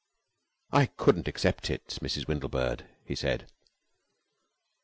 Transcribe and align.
"I 0.71 0.87
couldn't 0.87 1.27
accept 1.27 1.69
it, 1.69 1.99
Mrs. 2.01 2.25
Windlebird," 2.27 2.87
he 3.05 3.13
said. 3.13 3.45